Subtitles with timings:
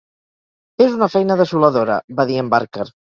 [0.85, 2.89] "És una feina desoladora", va dir en Barker.